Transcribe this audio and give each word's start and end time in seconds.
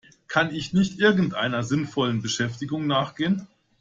Kann 0.27 0.51
ich 0.51 0.73
nicht 0.73 0.99
irgendeiner 0.99 1.61
sinnvollen 1.63 2.23
Beschäftigung 2.23 2.87
nachgehen? 2.87 3.45